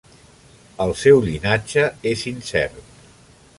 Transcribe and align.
El 0.85 0.93
seu 1.01 1.21
llinatge 1.27 1.85
és 2.15 2.27
incert. 2.35 2.83